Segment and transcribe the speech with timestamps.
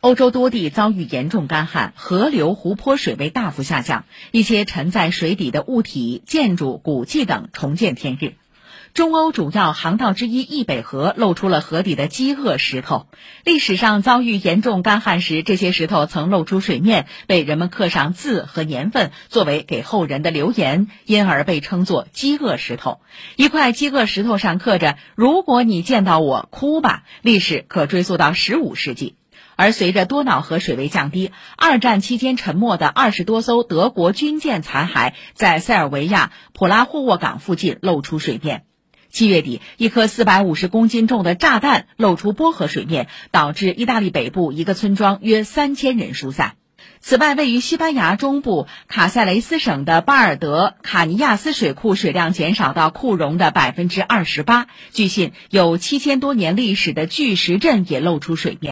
[0.00, 8.34] 欧洲多地遭遇严重干旱，河流、湖泊水位大幅下降，一些沉在水底的物体、建筑、古迹等重见天日。
[8.94, 13.08] 中欧主要航道之一易北河露出了河底的饥饿石头。
[13.42, 23.00] 历史上遭遇严重干旱时，这些石头曾露出水面，被人们刻上字和年份，作为给后人的留言，因而被称作饥饿石头。
[23.34, 29.16] 一块饥饿石头上刻着“如果你见到我，哭吧”，历史可追溯到十五世纪。
[29.58, 38.62] 而随着多瑙河水位降低，二战期间沉没的二十多艘德国军舰残骸在塞尔维亚普拉霍沃港附近露出水面。
[39.10, 46.52] 七月底，一颗四百五十公斤重的炸弹露出波河水面，导致意大利北部一个村庄约三千人疏散。
[47.00, 54.68] 此外，位于西班牙中部卡塞雷斯省的巴尔德卡尼亚斯水库水量减少到库容的百分之二十八。
[54.92, 58.66] 据信，有七千多年历史的巨石阵也露出水面。